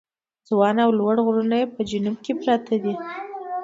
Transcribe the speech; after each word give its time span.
ځوان 0.47 0.75
او 0.85 0.91
لوړ 0.99 1.15
غرونه 1.25 1.55
یې 1.61 1.65
په 1.73 1.81
جنوب 1.89 2.17
کې 2.25 2.33
پراته 2.39 2.75
دي. 2.83 2.93